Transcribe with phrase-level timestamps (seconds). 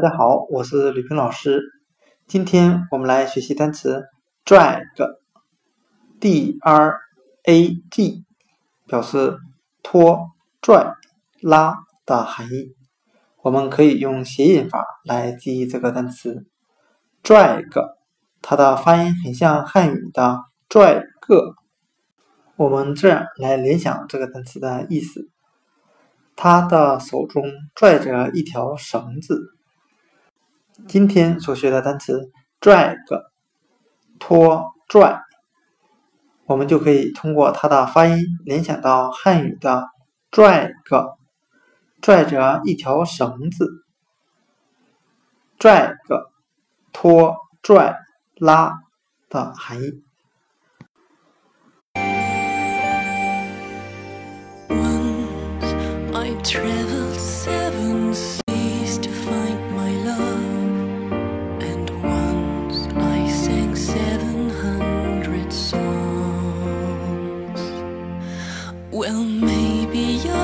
[0.00, 1.60] 大家好，我是吕平老师。
[2.28, 4.04] 今天我们来学习单词
[4.44, 7.00] drag，d r
[7.42, 8.24] a g，
[8.86, 9.36] 表示
[9.82, 10.30] 拖、
[10.62, 10.94] 拽、
[11.40, 11.74] 拉
[12.06, 12.76] 的含义。
[13.42, 16.46] 我们可以用谐音法来记忆这个单词
[17.24, 17.96] drag，
[18.40, 21.56] 它的发音很像汉语的拽个。
[22.54, 25.28] 我们这样来联想这个单词的意思：
[26.36, 27.42] 他的手中
[27.74, 29.57] 拽着一条绳子。
[30.86, 32.96] 今天所学的单词 drag
[34.18, 35.20] 拖拽，
[36.46, 39.88] 我们就可以通过它的发音联想到汉语的
[40.30, 41.16] 拽个，
[42.00, 43.84] 拽着一条绳子。
[45.58, 45.96] drag
[46.92, 47.98] 拖拽
[48.36, 48.78] 拉
[49.28, 50.02] 的含义。
[68.90, 70.38] Well, maybe I